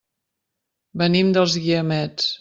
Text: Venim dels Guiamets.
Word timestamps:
Venim 1.01 1.29
dels 1.37 1.59
Guiamets. 1.67 2.31